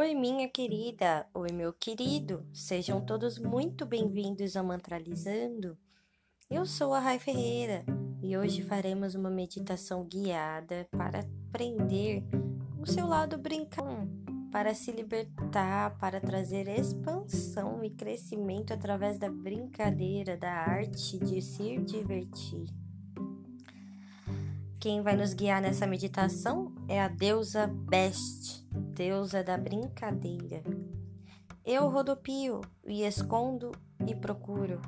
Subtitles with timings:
[0.00, 5.76] Oi, minha querida, oi, meu querido, sejam todos muito bem-vindos ao Mantralizando.
[6.48, 7.84] Eu sou a Rai Ferreira
[8.22, 12.22] e hoje faremos uma meditação guiada para aprender
[12.80, 14.08] o seu lado brincão,
[14.52, 21.76] para se libertar, para trazer expansão e crescimento através da brincadeira, da arte de se
[21.78, 22.66] divertir.
[24.78, 28.64] Quem vai nos guiar nessa meditação é a deusa Best,
[28.98, 30.60] deusa da brincadeira.
[31.64, 33.70] Eu rodopio e escondo
[34.04, 34.82] e procuro,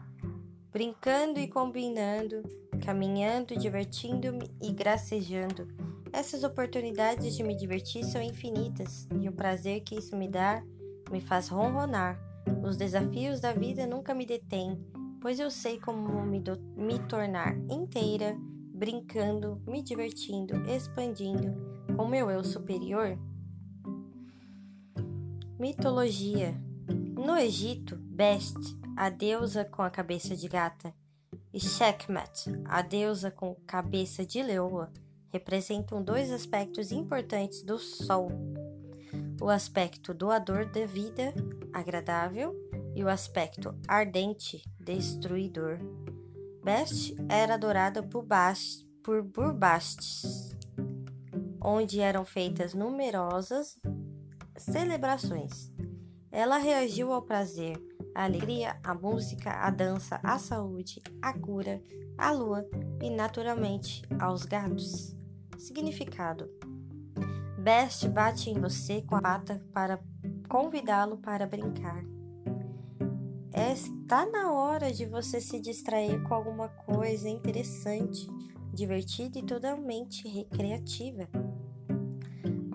[0.73, 2.43] brincando e combinando,
[2.85, 5.69] caminhando, divertindo-me e gracejando.
[6.13, 10.61] Essas oportunidades de me divertir são infinitas e o prazer que isso me dá
[11.09, 12.19] me faz ronronar.
[12.65, 14.77] Os desafios da vida nunca me detêm,
[15.21, 16.43] pois eu sei como me,
[16.75, 18.37] me tornar inteira
[18.75, 21.55] brincando, me divertindo, expandindo
[21.97, 23.17] com meu eu superior?
[25.61, 26.59] Mitologia.
[27.15, 28.57] No Egito, Best,
[28.97, 30.91] a deusa com a cabeça de gata,
[31.53, 34.91] e Sekhmet, a deusa com cabeça de leoa,
[35.29, 38.31] representam dois aspectos importantes do Sol:
[39.39, 41.35] o aspecto doador da vida,
[41.75, 42.57] agradável,
[42.97, 45.79] e o aspecto ardente, destruidor.
[46.65, 50.57] Best era adorada por, Bast, por Burbastes,
[51.61, 53.79] onde eram feitas numerosas
[54.63, 55.73] celebrações.
[56.31, 57.77] Ela reagiu ao prazer,
[58.15, 61.83] à alegria, à música, à dança, à saúde, à cura,
[62.17, 62.65] à lua
[63.03, 65.17] e, naturalmente, aos gatos.
[65.59, 66.49] Significado:
[67.59, 70.01] Best bate em você com a pata para
[70.49, 72.05] convidá-lo para brincar.
[73.53, 78.29] Está na hora de você se distrair com alguma coisa interessante,
[78.73, 81.29] divertida e totalmente recreativa.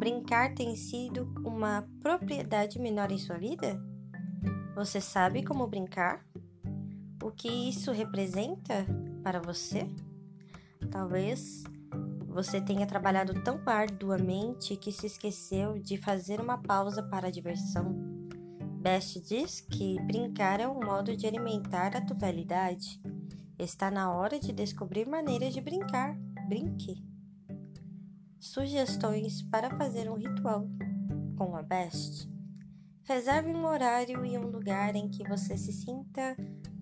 [0.05, 3.83] Brincar tem sido uma propriedade menor em sua vida?
[4.75, 6.23] Você sabe como brincar?
[7.23, 8.85] O que isso representa
[9.23, 9.89] para você?
[10.91, 11.63] Talvez
[12.27, 17.95] você tenha trabalhado tão arduamente que se esqueceu de fazer uma pausa para a diversão.
[18.79, 23.01] Best diz que brincar é um modo de alimentar a totalidade.
[23.57, 26.15] Está na hora de descobrir maneiras de brincar.
[26.47, 27.14] Brinque.
[28.45, 30.67] Sugestões para fazer um ritual
[31.35, 32.29] com a Best.
[33.03, 36.37] Reserve um horário e um lugar em que você se sinta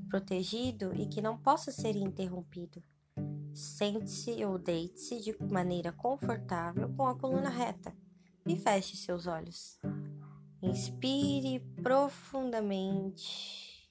[0.09, 2.83] protegido e que não possa ser interrompido.
[3.53, 7.95] Sente-se ou deite-se de maneira confortável com a coluna reta
[8.45, 9.79] e feche seus olhos.
[10.61, 13.89] Inspire profundamente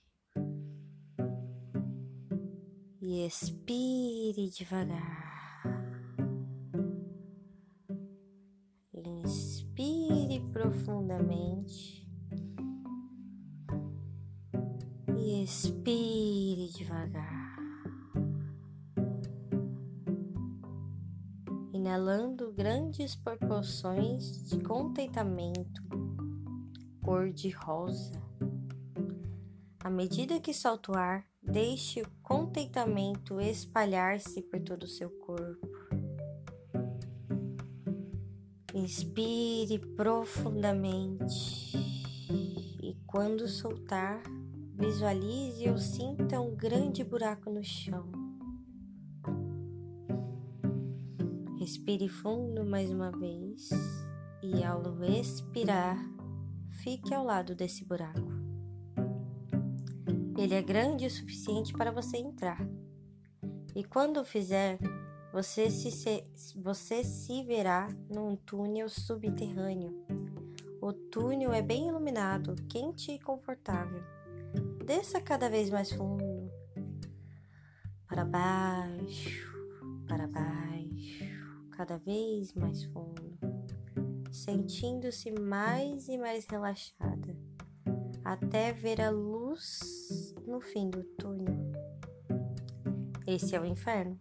[3.01, 5.22] e expire devagar.
[11.13, 12.07] Profundamente
[15.17, 17.57] e expire devagar.
[21.73, 25.83] Inalando grandes proporções de contentamento
[27.03, 28.13] cor-de-rosa.
[29.81, 35.11] À medida que solta o ar, deixe o contentamento espalhar-se por todo o seu
[38.75, 41.77] Inspire profundamente
[42.83, 44.23] e quando soltar,
[44.75, 48.11] visualize ou sinta um grande buraco no chão.
[51.59, 53.69] Respire fundo mais uma vez
[54.43, 55.99] e ao expirar,
[56.71, 58.33] fique ao lado desse buraco.
[60.37, 62.67] Ele é grande o suficiente para você entrar.
[63.77, 64.79] E quando o fizer,
[65.33, 66.25] você se,
[66.57, 70.05] você se verá num túnel subterrâneo.
[70.81, 74.03] O túnel é bem iluminado, quente e confortável.
[74.85, 76.51] Desça cada vez mais fundo,
[78.07, 79.53] para baixo,
[80.07, 81.25] para baixo,
[81.71, 83.33] cada vez mais fundo
[84.33, 87.37] sentindo-se mais e mais relaxada,
[88.25, 91.55] até ver a luz no fim do túnel.
[93.27, 94.19] Esse é o inferno.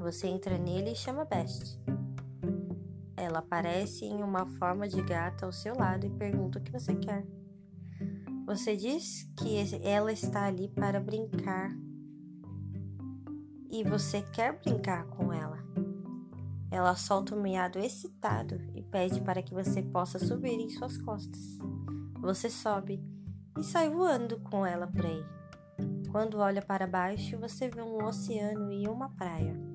[0.00, 1.78] Você entra nele e chama Best.
[3.14, 6.94] Ela aparece em uma forma de gata ao seu lado e pergunta o que você
[6.94, 7.22] quer.
[8.46, 11.70] Você diz que ela está ali para brincar
[13.70, 15.58] e você quer brincar com ela.
[16.70, 21.58] Ela solta um miado excitado e pede para que você possa subir em suas costas.
[22.22, 23.04] Você sobe
[23.58, 25.22] e sai voando com ela por aí.
[26.10, 29.69] Quando olha para baixo, você vê um oceano e uma praia.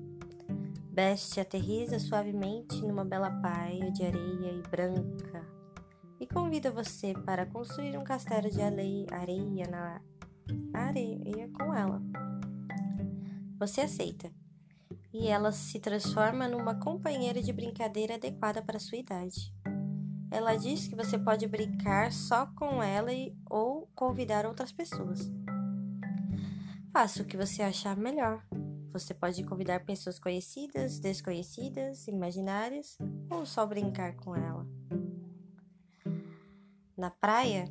[0.96, 5.46] Best aterriza suavemente numa bela praia de areia e branca,
[6.18, 10.00] e convida você para construir um castelo de areia na
[10.72, 12.00] areia com ela.
[13.58, 14.32] Você aceita
[15.12, 19.54] e ela se transforma numa companheira de brincadeira adequada para sua idade.
[20.30, 25.30] Ela diz que você pode brincar só com ela e, ou convidar outras pessoas.
[26.90, 28.42] Faça o que você achar melhor.
[28.92, 32.96] Você pode convidar pessoas conhecidas, desconhecidas, imaginárias
[33.30, 34.66] ou só brincar com ela.
[36.96, 37.70] Na praia,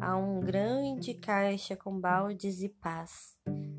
[0.00, 3.36] há um grande caixa com baldes e pás.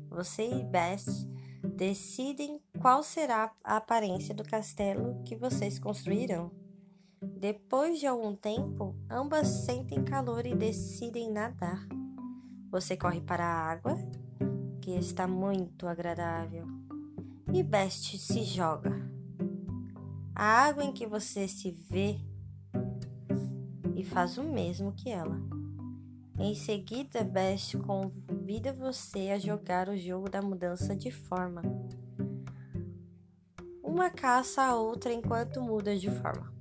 [0.08, 1.26] Você e Best
[1.74, 6.50] decidem qual será a aparência do castelo que vocês construirão.
[7.20, 11.86] Depois de algum tempo, ambas sentem calor e decidem nadar.
[12.70, 13.96] Você corre para a água,
[14.80, 16.66] que está muito agradável,
[17.52, 18.92] e Best se joga.
[20.34, 22.18] A água em que você se vê
[23.96, 25.40] e faz o mesmo que ela.
[26.38, 31.62] Em seguida, Best convida você a jogar o jogo da mudança de forma.
[33.82, 36.52] Uma caça a outra enquanto muda de forma.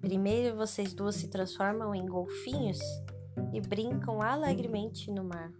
[0.00, 2.80] Primeiro, vocês duas se transformam em golfinhos
[3.52, 5.52] e brincam alegremente no mar.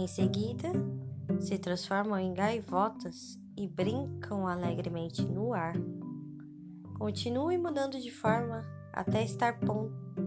[0.00, 0.72] Em seguida,
[1.38, 5.74] se transformam em gaivotas e brincam alegremente no ar.
[6.98, 8.64] Continue mudando de forma
[8.94, 9.60] até estar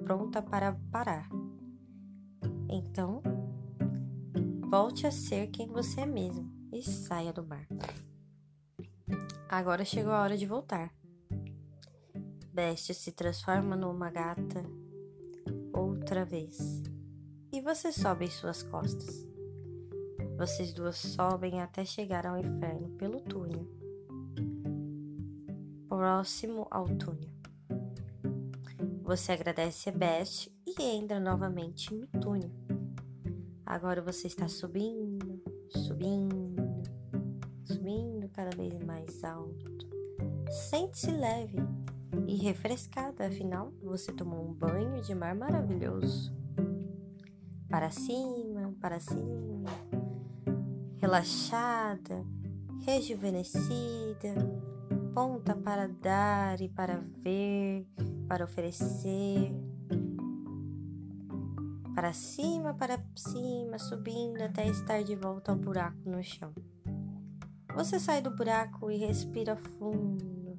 [0.06, 1.28] pronta para parar.
[2.70, 3.24] Então,
[4.70, 7.68] volte a ser quem você é mesmo e saia do mar.
[9.50, 10.94] Agora chegou a hora de voltar.
[12.54, 14.64] Best se transforma numa gata
[15.74, 16.84] outra vez
[17.52, 19.33] e você sobe em suas costas.
[20.44, 23.66] Vocês duas sobem até chegar ao inferno pelo túnel.
[25.88, 27.30] Próximo ao túnel.
[29.04, 32.52] Você agradece a Best e entra novamente no túnel.
[33.66, 36.62] Agora você está subindo, subindo,
[37.64, 39.66] subindo cada vez mais alto.
[40.52, 41.60] Sente-se leve
[42.28, 46.36] e refrescada, afinal você tomou um banho de mar maravilhoso.
[47.70, 49.72] Para cima, para cima,
[51.04, 52.26] relaxada,
[52.86, 54.34] rejuvenescida,
[55.14, 57.86] ponta para dar e para ver
[58.26, 59.52] para oferecer.
[61.94, 66.54] Para cima, para cima, subindo até estar de volta ao buraco no chão.
[67.76, 70.58] Você sai do buraco e respira fundo.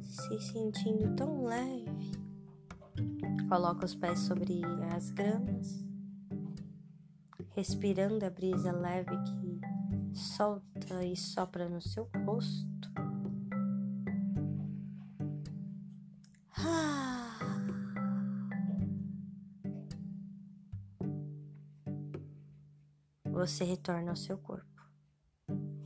[0.00, 2.07] Se sentindo tão leve.
[3.48, 4.60] Coloca os pés sobre
[4.94, 5.82] as gramas,
[7.56, 12.90] respirando a brisa leve que solta e sopra no seu rosto.
[16.58, 17.38] Ah.
[23.24, 24.82] Você retorna ao seu corpo.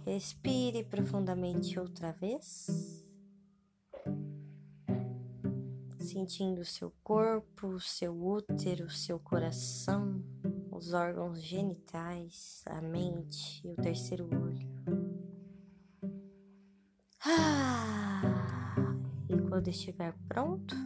[0.05, 3.03] Respire profundamente outra vez.
[6.13, 10.23] Sentindo seu corpo, seu útero, seu coração
[10.71, 14.69] os órgãos genitais, a mente e o terceiro olho.
[17.25, 18.95] Ah,
[19.27, 20.77] e quando estiver pronto,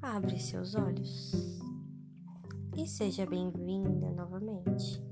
[0.00, 1.60] abre seus olhos
[2.74, 5.04] e seja bem-vinda novamente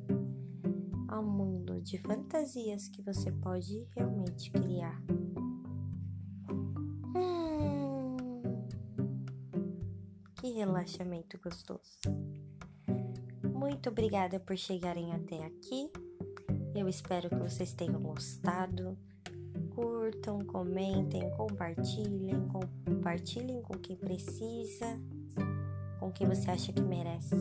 [1.08, 4.98] ao mundo de fantasias que você pode realmente criar.
[10.56, 11.98] Relaxamento gostoso!
[13.42, 15.90] Muito obrigada por chegarem até aqui.
[16.75, 18.96] Eu espero que vocês tenham gostado.
[19.75, 24.98] Curtam, comentem, compartilhem, compartilhem com quem precisa,
[26.00, 27.36] com quem você acha que merece.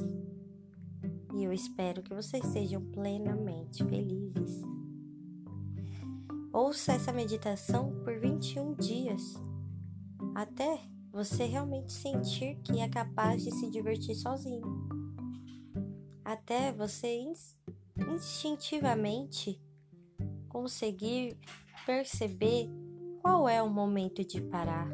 [1.34, 4.62] E eu espero que vocês sejam plenamente felizes.
[6.52, 9.36] Ouça essa meditação por 21 dias,
[10.34, 14.86] até você realmente sentir que é capaz de se divertir sozinho
[16.26, 17.24] até você
[18.14, 19.64] instintivamente
[20.50, 21.40] conseguir
[21.86, 22.68] perceber
[23.22, 24.90] qual é o momento de parar,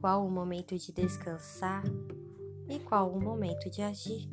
[0.00, 1.82] qual o momento de descansar
[2.66, 4.30] e qual o momento de agir.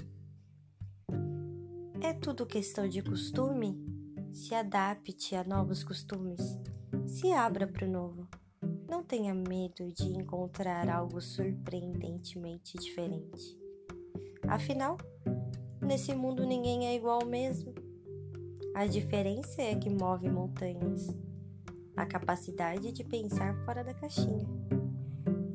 [1.99, 3.77] É tudo questão de costume?
[4.31, 6.57] Se adapte a novos costumes,
[7.05, 8.24] se abra para o novo.
[8.87, 13.57] Não tenha medo de encontrar algo surpreendentemente diferente.
[14.47, 14.97] Afinal,
[15.85, 17.71] Nesse mundo ninguém é igual mesmo.
[18.73, 21.15] A diferença é que move montanhas.
[21.95, 24.47] A capacidade de pensar fora da caixinha.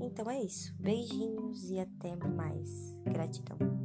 [0.01, 0.73] Então é isso.
[0.79, 2.97] Beijinhos e até mais.
[3.05, 3.80] Gratidão.